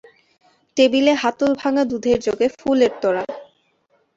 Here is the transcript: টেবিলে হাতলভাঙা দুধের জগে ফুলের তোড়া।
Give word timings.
টেবিলে 0.77 1.13
হাতলভাঙা 1.13 1.83
দুধের 1.91 2.17
জগে 2.19 2.47
ফুলের 2.59 2.91
তোড়া। 3.01 3.23